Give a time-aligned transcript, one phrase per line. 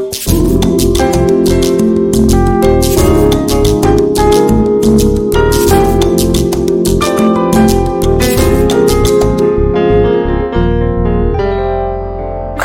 [0.00, 0.06] カ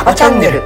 [0.06, 0.62] バチャンネル。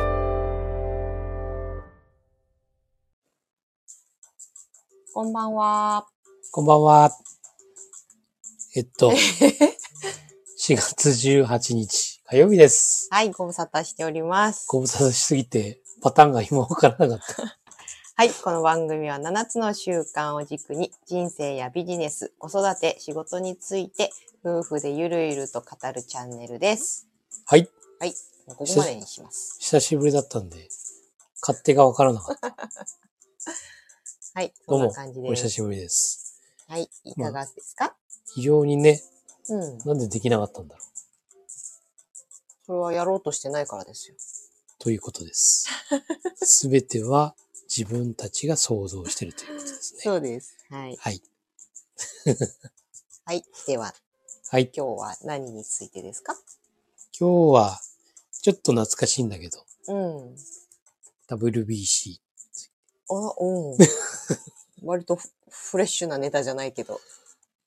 [5.12, 6.06] こんばんは。
[6.52, 7.12] こんばんは。
[8.76, 9.12] えっと、
[10.62, 13.08] 4月18日火曜日です。
[13.10, 14.68] はい、ご無沙汰しております。
[14.68, 17.58] ご無沙汰しすぎてパターンが今わからなかった。
[18.18, 24.12] はい、この番組は7つの習慣を軸に人生やビジネス、子育て、仕事について
[24.46, 27.08] 夫婦でゆるゆると語るチャンネルです。
[27.48, 27.68] はい。
[28.00, 28.14] はい、
[28.46, 29.56] ここまでにします。
[29.58, 30.70] 久しぶりだったんで、
[31.42, 32.56] 勝手がわからなかった。
[34.36, 35.32] はい、どうんな感じ、です。
[35.32, 36.40] お久しぶりです。
[36.68, 37.96] はい、いかがですか、
[38.36, 39.04] 非常にね、
[39.50, 39.78] うん。
[39.80, 40.89] なんでできなかったんだろう。
[42.70, 44.16] それはやろうとしてないからですよ。
[44.78, 45.66] ということです。
[46.36, 47.34] すべては
[47.68, 50.02] 自分たちが想像してるということですね。
[50.04, 50.56] そうです。
[50.70, 50.96] はい。
[51.00, 51.24] はい。
[53.26, 53.96] はい、では、
[54.52, 54.72] はい。
[54.72, 56.36] 今日は何についてですか？
[57.20, 57.82] 今日は、
[58.44, 60.38] ちょっと懐かしいんだけど、うん。
[61.28, 62.20] WBC。
[63.10, 63.78] あ、うん。
[64.86, 67.02] 割とフフレッシュなネタじゃないけど。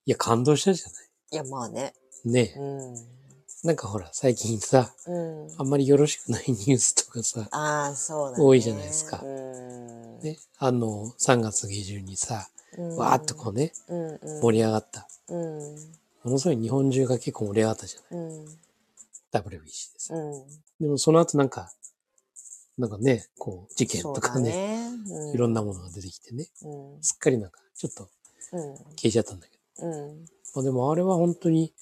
[0.06, 1.92] いや、感動したじゃないや、まあね。
[2.24, 3.21] ねえうん。
[3.64, 5.48] なんかほら、最近さ、うん。
[5.56, 8.44] あんまりよろしくないニュースとかさ、ああ、そうだね。
[8.44, 10.20] 多いじゃないですかうん。
[10.20, 14.40] ね、あの、3月下旬にさ、うんわーっとこうね、うんうん。
[14.40, 15.06] 盛り上がった。
[15.28, 15.76] うん。
[16.24, 18.44] ものすごい日本中が結構盛り上がったじゃないうん。
[19.32, 20.12] WBC です。
[20.12, 20.44] うん。
[20.80, 21.70] でもその後なんか、
[22.78, 24.88] なんかね、こう、事件とかね、ね。
[25.08, 27.02] うんいろんなものが出てきてね、うん。
[27.02, 28.08] すっかりなんか、ちょっと
[28.52, 28.76] うん。
[28.96, 29.88] 消えちゃったんだけど。
[29.88, 30.26] うん。
[30.54, 31.72] まあでもあれは本当に、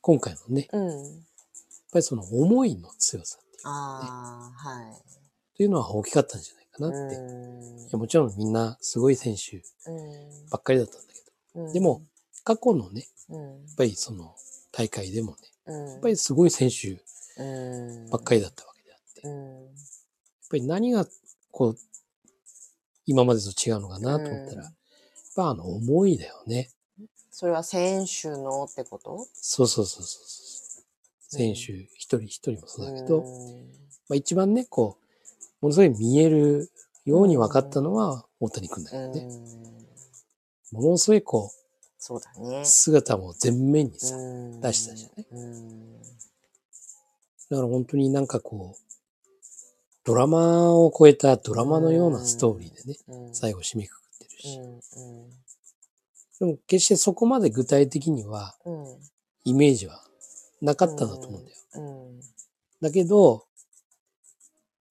[0.00, 1.25] 今回のね、うん。
[1.96, 5.56] ぱりその思いの強さっていうああ、はい。
[5.56, 7.14] というのは大きかったんじゃないかなって。
[7.14, 9.56] いうんやもちろんみんなすごい選手
[9.90, 11.20] うんばっかりだったんだけ
[11.54, 11.72] ど、うん。
[11.72, 12.02] でも、
[12.44, 13.40] 過去のね、うん。
[13.40, 14.34] やっぱりその
[14.72, 15.36] 大会でもね、
[15.66, 15.88] うん。
[15.92, 17.00] やっぱりすごい選手
[17.42, 18.10] うん。
[18.10, 19.68] ばっかりだったわけであって、やっうん。
[20.50, 21.06] ぱり何が
[21.50, 21.78] こう、
[23.06, 24.72] 今までと違うのかなと思ったら、うんやっ
[25.44, 26.70] ぱあの思いだよね。
[27.30, 29.26] それは選手のってこと？
[29.34, 30.24] そうそうそうそう。
[31.28, 33.56] 選手一人一人もそうだけど、うん
[34.08, 35.04] まあ、一番ね、こう、
[35.60, 36.70] ものすごい見える
[37.04, 39.28] ように分かったのは大谷君だけどね。
[40.72, 40.82] うん。
[40.82, 41.50] ものすごいこ
[41.98, 42.64] そうだねう、。
[42.64, 45.26] 姿も前面にさ、うん出したじゃない？
[45.32, 45.92] うん。
[47.50, 48.82] だから本当になんかこう、
[50.04, 53.34] ドラマを超えたドラマのようなストーリーでね、うん。
[53.34, 54.58] 最後締めくくってるうし。
[54.58, 54.80] ん。
[56.38, 58.86] でも決してそこまで具体的にはうん。
[59.44, 60.04] イメージは
[60.60, 61.56] なかったんだと思うんだよ。
[61.74, 61.80] う
[62.12, 62.20] ん。
[62.80, 63.46] だけど、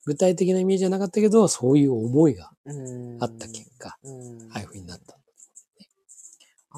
[0.06, 3.18] 具体的なイメージはなかったけど、そういう思いがうん。
[3.22, 4.50] あった結果、うん。
[4.52, 5.18] ああいう風になった。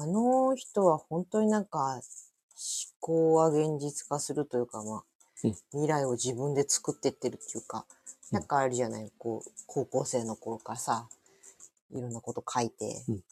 [0.00, 2.02] あの人は本当になんか思
[3.00, 5.04] 考は現実化するというか、まあ、
[5.44, 7.98] うん未来を自分で作ってってるっていうか、うん
[8.30, 11.08] なんかあるじゃない、こう、高校生の頃からさ、
[11.92, 13.22] いろんなこと書いて、うん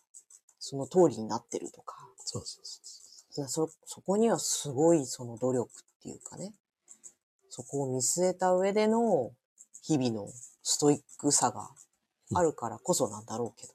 [0.58, 3.05] その通りになってるとか、そうそうそうそ
[3.48, 3.69] そ
[4.06, 6.52] こにはすごいその努力っていうかね、
[7.50, 9.32] そこを見据えた上での
[9.82, 10.28] 日々の
[10.62, 11.70] ストイックさが
[12.34, 13.72] あるからこそなんだろうけど。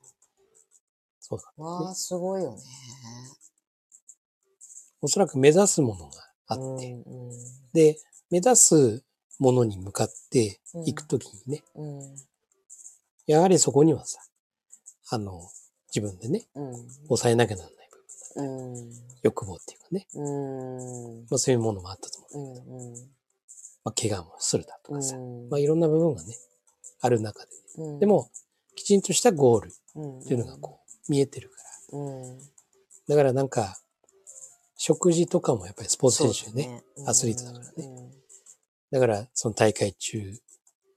[1.19, 2.57] そうだ、わあ、すごいよね。
[5.01, 6.11] おそらく目指すものが
[6.47, 7.37] あって、うんうん。
[7.73, 7.97] で、
[8.29, 9.03] 目指す
[9.39, 12.15] ものに向かっていくときにね、うん。
[13.25, 14.19] やはりそこにはさ、
[15.09, 15.49] あの、
[15.93, 16.89] 自分でね、うん。
[17.07, 17.80] 抑えなきゃならない
[19.23, 21.19] 欲望っていうかね、うん。
[21.29, 22.57] まあそういうものもあったと思う。
[22.57, 22.93] うん
[23.83, 25.49] まあ怪我もするだとかさ、うん。
[25.49, 26.35] まあいろんな部分がね、
[27.01, 27.99] ある中で、うん。
[27.99, 28.29] でも、
[28.75, 31.55] きちんとしたゴールっうんていうのがこう、見えてるか
[31.93, 31.99] ら。
[31.99, 32.39] うん。
[33.07, 33.79] だからなんか、
[34.77, 36.63] 食事とかもやっぱりスポーツ選手ね。
[36.63, 37.05] そうですね。
[37.07, 37.65] アスリートだから
[38.91, 40.37] だから、その大会中、やっ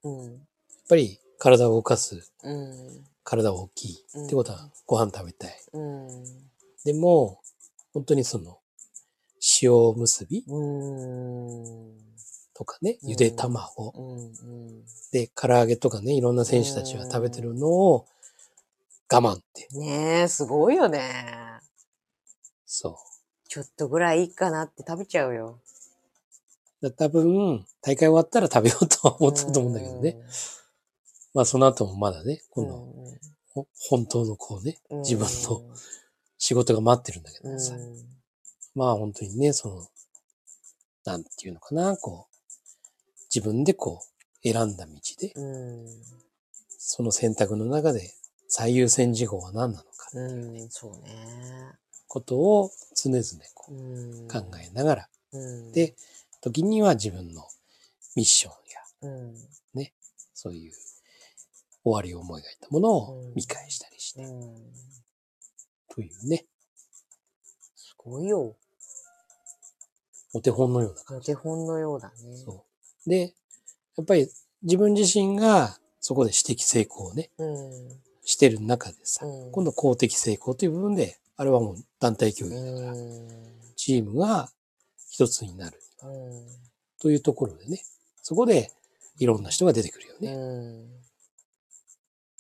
[0.05, 0.47] うん
[0.89, 3.05] ぱり体を動かす、うん。
[3.23, 5.59] 体大きいってことはご飯食べたい。
[6.85, 7.41] うんでも、
[7.93, 8.59] 本当にその、
[9.63, 12.05] 塩結びうん。
[12.55, 13.11] とかね、うん。
[13.11, 13.93] ゆで卵。
[13.97, 14.85] うんうん。
[15.13, 18.07] で、唐揚げとかね、いろんな選手たちが食べてるのを
[19.11, 19.69] 我慢って。
[19.79, 21.61] ねえすごいよね。
[22.67, 22.97] そう。
[23.49, 25.61] ちょっとぐらいいいかなって食べちゃうよ。
[26.83, 30.17] だ多分、大会終わったら食べようとは思ったと思うんだけどね。
[31.33, 32.67] まあその後もまだね、うん。
[32.67, 32.95] 今度、
[33.55, 34.99] ほ本当のこうね、うん。
[35.01, 35.63] 自分の
[36.45, 37.75] 仕事が待ってるんだけどさ。
[37.75, 38.05] うん。
[38.75, 39.89] まあ本当にね、その、
[41.07, 45.87] なんていうのかな、こう、自分でこう、選んだ道で、うん。
[46.69, 48.13] その選択の中で
[48.47, 51.09] 最優先事項は何なのかってういうね、ん、そうね。
[52.09, 53.25] ことを常々
[53.55, 55.97] こう考えながら、うん、で、
[56.43, 57.43] 時には自分の
[58.17, 58.53] ミッション
[59.09, 59.35] や、うん、
[60.35, 60.73] そういう
[61.85, 63.35] 終わりを思い描いたものをうん。
[63.35, 64.55] 見返したりして、うん。
[65.95, 66.45] というね、
[67.77, 68.57] すごいよ。
[70.33, 71.33] お手本のような感じ。
[71.33, 72.15] お手本のようだね。
[72.37, 72.65] そ
[73.07, 73.09] う。
[73.09, 73.35] で、
[73.97, 74.29] やっぱり
[74.63, 78.01] 自分自身がそこで私的成功をね、うん。
[78.25, 83.29] してる中でさ、うん今度公的成功という部分で、あれはもう団体競技だから、うん。
[83.77, 84.51] チームが
[85.11, 86.47] 一つになるうん。
[87.01, 87.83] というところでね、
[88.23, 88.73] そこで
[89.19, 90.35] いろんな人が出てくるようね。
[90.35, 90.89] ん。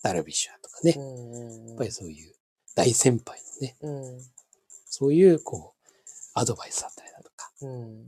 [0.03, 1.75] ダルビッシュだとかね、うやん。
[1.75, 2.35] っぱりそういう
[2.75, 4.23] 大先輩のね、うん。
[4.87, 5.91] そういうこう、
[6.35, 8.05] アドバイスだったりだとか、うん。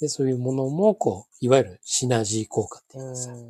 [0.00, 3.40] で、そういうものもこう、いわゆるシナジー効果っていうかさ、やっ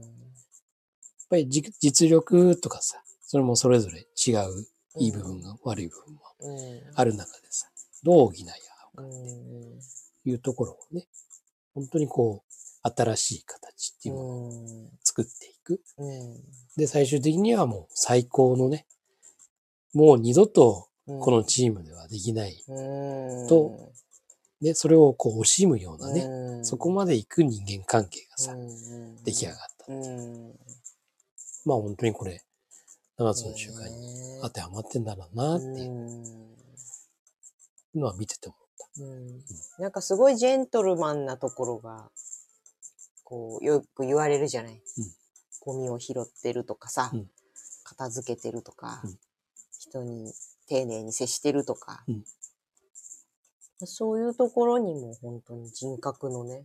[1.28, 4.66] ぱりじ実力とかさ、それもそれぞれ違う
[4.98, 6.82] いい部分が、悪い部分もうん。
[6.94, 7.68] ある中でさ、
[8.02, 8.54] どう補い合
[8.94, 9.80] うかうん。
[10.24, 11.06] というところをね、
[11.74, 12.50] 本当にこう、
[12.82, 14.90] 新しい形っていうものをうん。
[15.04, 15.80] 作っていく。
[15.98, 16.40] うん。
[16.76, 18.86] で、最終的にはもう最高のね、
[19.92, 21.20] もう二度とうん。
[21.20, 22.62] このチームではできない。
[22.68, 23.48] うん。
[23.48, 23.92] と
[24.60, 29.92] で、それをこう惜しむようなね、うんそこまで行く人間関係がさ、うん出来上がった。
[29.92, 30.54] うん。
[31.64, 32.44] まあ本当にこれ、
[33.18, 36.24] 7つの習慣にに当てはまってんだろうなっていう
[37.94, 39.02] のは見てて思った。
[39.02, 39.44] うん
[39.82, 42.10] なんかすごいジェントルマンなところが、
[43.24, 44.82] こう、よく言われるじゃない。
[45.60, 47.26] ゴミを拾ってるとかさ、うん
[47.82, 49.18] 片付けてるとか、うん
[49.90, 50.32] 人に
[50.68, 52.24] 丁寧に接してるとか、うん
[53.86, 56.64] そういうところにも本当に人格のね、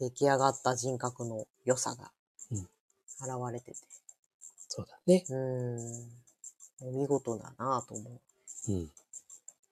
[0.00, 2.10] 出来上がった人格の良さが
[2.50, 3.76] うん現れてて、
[4.68, 5.24] そうだね。
[5.28, 5.36] う
[6.86, 8.10] ん、お見事だなと思
[8.68, 8.72] う。
[8.72, 8.90] うん。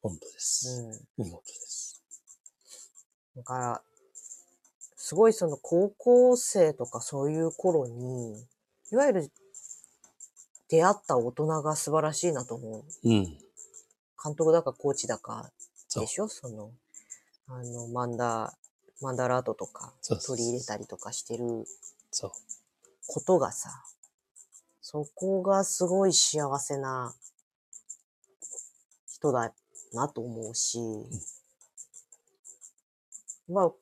[0.03, 1.03] 本当です。
[1.17, 2.03] うん見事です。
[3.35, 3.83] だから、
[4.97, 8.47] すごいその高校生とかそういう頃に、
[8.93, 9.31] いわゆる
[10.73, 12.85] 出会った大人が素晴らしいなと思う。
[13.05, 13.25] うん。
[14.25, 15.51] 監督だかコーチだか
[15.87, 16.07] そうで。
[16.07, 16.29] しょ？
[16.29, 16.71] その、
[17.47, 18.57] あの、マンダ、
[19.03, 21.67] マンダラートとかそうそうそう取り入れたりとかしてる
[22.11, 22.31] そう。
[23.07, 23.85] ことがさ、
[24.81, 27.15] そこがすごい幸せな
[29.13, 29.53] 人だ
[29.93, 30.79] なと思うし、
[33.47, 33.73] まあ、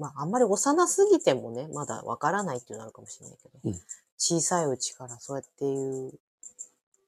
[0.00, 3.80] まあ、あんまり幼すぎてもね、まだわからないっていうのあるかもしれないけど、うん
[4.26, 6.18] 小さいうちからそうやっていう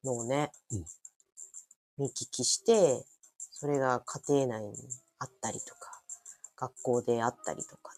[0.04, 0.84] のをね、うん
[1.98, 3.06] 見聞きして、
[3.38, 4.74] それが家庭内に
[5.18, 6.02] あったりとか、
[6.54, 7.94] 学校であったりとか、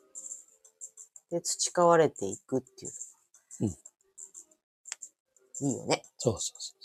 [1.33, 3.75] で、培われていくっていうのが、
[5.63, 6.05] いいよね。
[6.19, 6.83] そうそうそう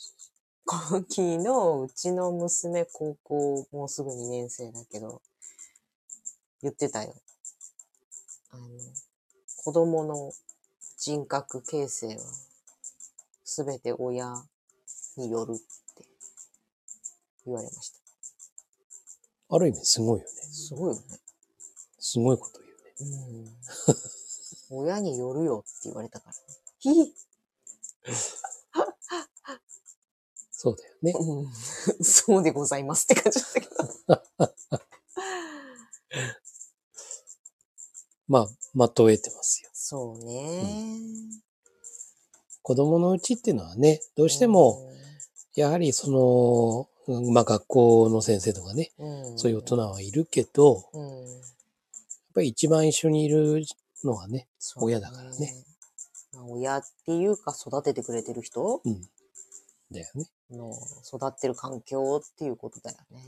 [0.66, 1.38] そ昨日、
[1.84, 5.22] うちの娘、高校、もうすぐ2年生だけど、
[6.64, 7.14] 言ってたよ。
[8.50, 8.68] あの、
[9.58, 10.32] 子供の
[11.06, 12.22] 人格形成は、
[13.44, 14.42] すべて親
[15.18, 16.06] によるって
[17.46, 18.00] 言われました。
[19.50, 19.58] う。
[19.58, 20.32] ある意味すごいよね。
[20.54, 21.02] すごいよね。
[22.00, 22.62] すごいこと
[23.00, 23.50] 言うね。
[24.70, 24.80] うん。
[24.80, 26.40] 親によるよって言われたから、ね。
[26.80, 26.90] ひ
[30.52, 31.12] そうだよね。
[31.20, 31.52] うん。
[32.02, 34.80] そうでございますって感じだったけど。
[38.30, 39.73] まあ、まとえてますよ。
[39.86, 40.64] そうね。
[42.62, 44.90] 子供のうちっていうのはね、どうしても、
[45.56, 46.10] やはりそ
[47.06, 51.42] の、うんまあ学校の先生とかね、うん、そういう大人はいるけど、やっうん、
[52.34, 53.66] ぱり一番一緒にいる
[54.06, 54.48] のはね、
[54.78, 55.54] 親だからね。
[56.32, 58.80] まあ親っていうか育ててくれてる人？
[58.86, 59.02] うん。
[59.92, 60.30] だよね。
[60.50, 60.72] の
[61.06, 63.22] 育ってる環境っていうことだよね。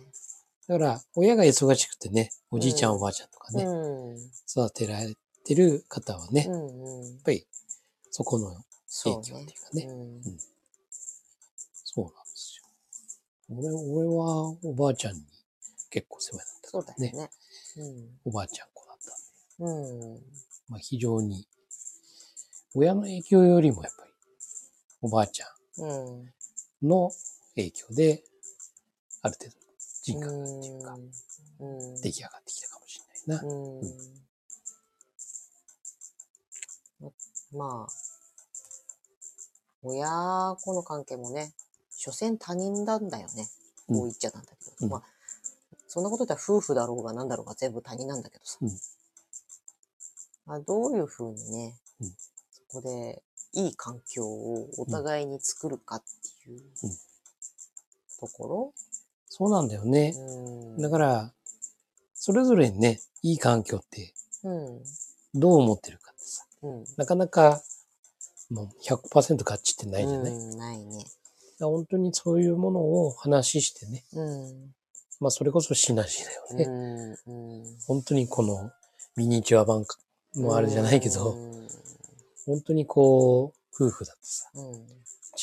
[0.70, 4.18] だから、親が忙しくてね、おじいちゃん、うんおばあちゃんとかうね、ん。
[4.50, 6.66] 育てられてる方はね、うやっん
[7.02, 7.20] うん。
[7.22, 7.46] ぱり
[8.12, 8.56] そこの
[8.88, 10.40] そう影響っていうかねうん
[11.84, 12.66] そうなんですよ。
[13.50, 15.22] 俺、俺はおばあちゃんに
[15.90, 17.12] 結構世話になったそうからね。
[17.14, 17.30] だよね。
[18.26, 18.98] おばあちゃん子だっ
[19.58, 19.72] たんで。
[19.72, 20.14] うん。
[20.16, 20.22] うん。
[20.68, 21.48] まあ非常に、
[22.74, 24.12] 親の影響よりもやっぱり、
[25.02, 25.46] おばあちゃ
[25.78, 26.24] うん。
[26.24, 26.34] ん
[26.82, 27.12] の
[27.56, 28.24] 影響で、
[29.22, 29.56] ある程度
[30.04, 30.98] 人格っていうか、
[31.60, 31.66] う
[31.98, 32.02] ん。
[32.02, 34.25] 出来上がってきたかもしれないな。
[37.56, 37.94] まあ、
[39.82, 41.54] 親子の関係もね、
[41.92, 43.50] 所詮他人なんだよね。
[43.88, 44.72] うんこう言っちゃなんだけど。
[44.82, 45.04] うんまあ、
[45.88, 48.58] そんなこと言ったら夫婦だろうが何だろうが全部他人なんだけどさ。
[48.62, 48.70] うん
[50.48, 52.08] まあ、どういうふうにね、うん
[52.72, 53.22] そこで
[53.54, 56.04] いい環境をお互いに作るかっ
[56.44, 56.92] ていううん
[58.20, 58.74] とこ
[59.30, 60.14] そうなんだよね。
[60.80, 61.34] だから、
[62.14, 64.84] それぞれにね、いい環境ってうん。
[65.34, 66.15] どう思ってるか
[66.66, 66.86] うん。
[66.98, 67.62] なかなか
[68.50, 71.06] もう100%合致ってないじゃない、うん、ないね。
[71.60, 74.74] 本当にそういうものを話してね、うん。
[75.20, 77.18] まあそれこそシナジーだよね。
[77.26, 77.60] うん。
[77.60, 77.78] うん。
[77.88, 78.72] 本当にこの
[79.16, 79.86] ミニチュア版
[80.36, 81.68] のあれじゃないけど、うん。
[82.46, 84.74] 本当にこう、夫婦だってさ、うん。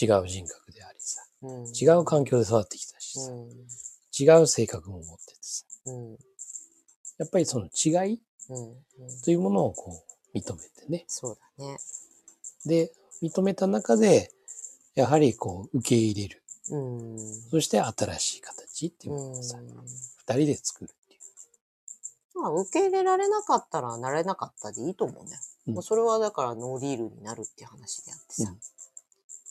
[0.01, 1.67] 違う人格でありさ、うん。
[1.75, 3.49] 違う環境で育ってきたしさ、うん。
[4.19, 6.11] 違う性格も持っててさ、うん。
[7.19, 8.21] やっぱりその違い。
[9.25, 11.05] というものをこう認めてね。
[11.07, 11.79] そうだね。
[12.67, 14.33] で、認めた中で、
[14.95, 16.43] やはりこう受け入れる。
[16.71, 17.19] うん。
[17.51, 19.67] そして新しい形っていうものをさ、うん
[20.25, 21.17] 二人で作るってい
[22.37, 22.41] う。
[22.41, 25.41] まあ、受け入れられなかったらなれなかったでいいと思うんだよ。
[25.69, 28.51] うんもうそれはだからノーディールになるっていう話であってさ。
[28.51, 28.59] うん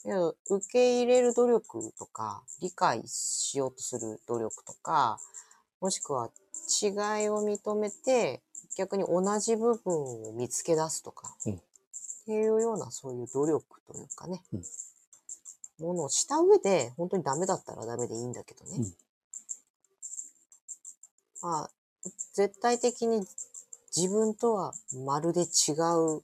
[0.04, 5.20] 受け入れる努力とか、理解しようとする努力とか、
[5.80, 6.32] もしくは
[6.82, 8.42] 違いを認めて、
[8.78, 11.54] 逆に同じ部分を見つけ出すとか、うん。
[11.56, 11.60] っ
[12.26, 14.64] ていうようなそういう努力というかね、うん。
[15.80, 18.78] ものをした上で、本当にダメだったらダメでいいんだけどね。
[18.78, 18.94] うん。
[21.42, 21.72] まあ、
[22.34, 23.26] 絶対的に
[23.96, 24.74] 自分とは
[25.06, 26.22] まるで違う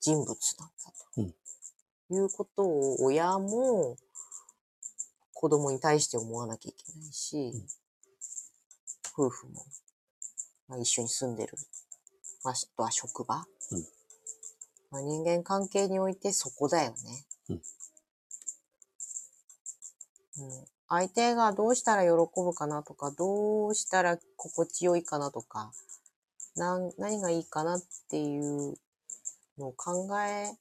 [0.00, 1.30] 人物なんだうん。
[1.30, 2.14] と。
[2.14, 3.96] いうことを親も
[5.34, 7.52] 子供に対して思わなきゃいけないし、
[9.16, 9.64] 夫婦も、
[10.68, 11.52] まあ、一緒に住んでる、
[12.44, 13.84] まあ、あとは職場、うん。
[14.90, 16.96] まあ、人間関係においてそこだよね。
[17.48, 17.56] うん。
[17.56, 17.62] うん。
[20.88, 25.72] 相手がどうしたら喜ぶかなとか、どうしたら心地よいかなとか、
[26.54, 28.74] なん何がいいかなっていう
[29.58, 30.52] のを考え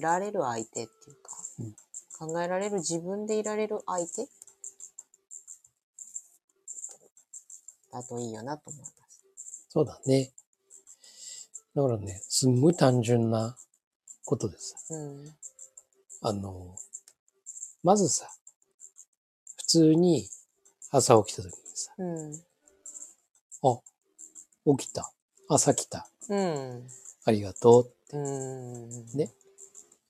[0.00, 0.86] られる相手っていう
[1.22, 1.30] か、
[2.18, 4.28] 考えられる自分でいられる相手
[7.92, 9.66] だといいよなと思います。
[9.68, 10.32] そうだね。
[11.74, 13.56] だからね、すんごい単純な
[14.24, 15.36] ことでさ、うん。
[16.22, 16.76] あの、
[17.82, 18.28] まずさ、
[19.56, 20.28] 普通に
[20.90, 22.34] 朝起きた時にさ、うん。
[23.62, 23.80] あ、
[24.78, 25.12] 起きた。
[25.48, 26.08] 朝来た。
[26.28, 26.88] うん。
[27.24, 28.16] ありがとう。
[28.16, 29.06] うん。
[29.14, 29.32] ね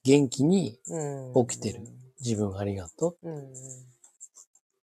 [0.04, 1.46] 元気にうん。
[1.46, 1.80] 起きてる。
[2.20, 3.34] 自分ありがとうん。
[3.38, 3.52] う。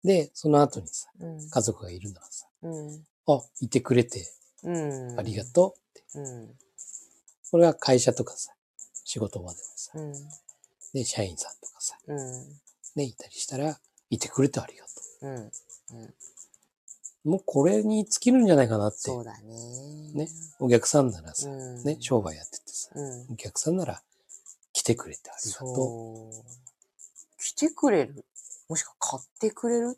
[0.03, 1.49] で、その後にさ、うん。
[1.49, 3.05] 家族がいるならさ、うん。
[3.27, 4.31] あ、いてくれて
[4.63, 5.19] うん。
[5.19, 6.03] ありがとうって。
[6.15, 6.57] うん。
[7.51, 8.53] これは会社とかさ、
[9.03, 10.13] 仕事場でもさ、うん。
[10.93, 12.59] で、社員さんとかさ、うん。
[12.95, 15.35] ね、いたりしたら、いてくれてありがとうん。
[15.35, 16.05] うん。
[16.05, 16.15] う。
[17.29, 18.99] もうこれに尽きるんじゃないかなって。
[18.99, 20.13] そうだね。
[20.13, 20.29] ね。
[20.59, 21.83] お客さんならさ、うん。
[21.83, 23.33] ね、商売やっててさ、うん。
[23.33, 24.01] お客さんなら
[24.73, 27.43] 来てくれてありがとそう。
[27.43, 28.25] 来てくれる？
[28.69, 29.97] もしくは買ってくれる？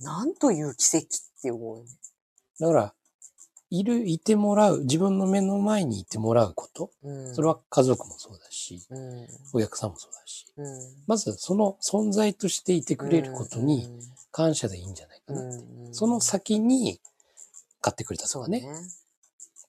[0.00, 1.08] なんという奇跡っ
[1.42, 1.84] て思う。
[2.60, 2.94] だから、
[3.70, 7.34] いる、いてもらう、自分の目の前にいてもらうこと、うん。
[7.34, 9.26] それは家族もそうだし、うん。
[9.52, 11.04] お客さんもそうだし、うん。
[11.06, 13.86] まずその存在としていてくれることに
[14.32, 15.42] 感謝でいいんじゃないかな。
[15.42, 15.44] う
[15.90, 16.98] ん、その先に
[17.82, 18.60] 買ってくれたとかね。
[18.60, 18.68] ね。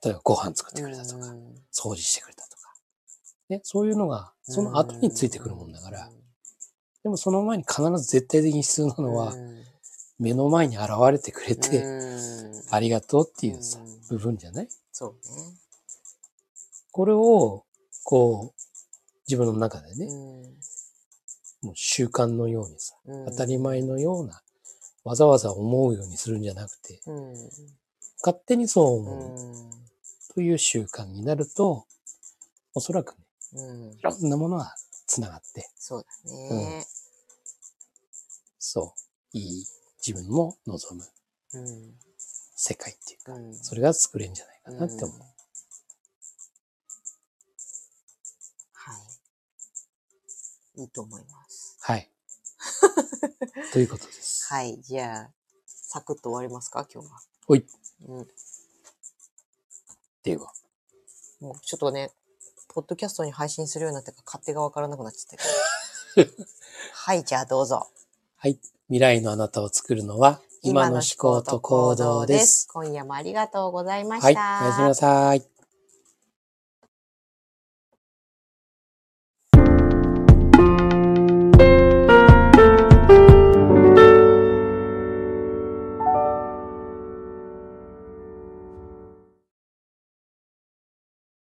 [0.01, 2.73] 例えばご飯作ってくれたとか、うん掃除してくれたとか。
[3.49, 6.09] ね、そういうのが、その後についてくるもんだから、
[7.03, 9.58] でもその前に必ず絶対的に必要なのは、うん
[10.19, 12.63] 目の前に現れてくれて、うん。
[12.71, 15.15] ありがとうっていうさうん、部分じゃないそう
[16.91, 17.65] これを、
[18.03, 18.61] こう、
[19.27, 20.07] 自分の中でね。
[21.61, 23.25] もう習慣のようにさ、うん。
[23.27, 24.41] 当たり前のような、
[25.03, 27.33] わざわざ思うようにするんじゃなくて、うん。
[28.21, 29.71] 勝手にそうう思うん。
[30.33, 31.85] という習慣になると、
[32.73, 33.91] おそらくね、うん。
[33.93, 36.85] いろんなものが繋がって、そうだね。
[38.57, 38.93] そ
[39.33, 39.65] う、いい
[40.09, 41.05] 自分も望む
[41.53, 41.93] うん
[42.55, 45.17] 世界っていうか、うんそれが作れるんじゃないかなって思う。
[45.17, 45.27] うんは
[50.77, 50.81] い。
[50.81, 51.77] いいと思います。
[51.81, 52.09] はい。
[53.71, 54.51] ということです。
[54.51, 54.81] はい。
[54.81, 55.31] じゃあ、
[55.67, 57.21] サクッと終わりますか、今日は。
[57.45, 57.67] ほい。
[58.07, 58.27] うん。
[60.23, 60.51] では、
[61.39, 62.11] もうちょっとね、
[62.69, 65.37] ポッドキャストに配信するようになってから勝手がわからなくなっちゃっ
[66.15, 66.45] たけど。
[66.93, 67.91] はい、じゃあどうぞ。
[68.37, 68.59] はい。
[68.89, 72.67] 未来のあなたを作るのは、今の思考と行動です。。
[72.73, 74.33] 今夜もありがとうございまはい。
[74.33, 74.61] した。
[74.63, 75.58] おやすみなさい。